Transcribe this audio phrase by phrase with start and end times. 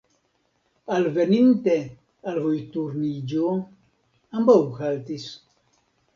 [0.95, 1.75] Alveninte
[2.31, 3.53] al vojturniĝo,
[4.41, 5.31] ambaŭ haltis.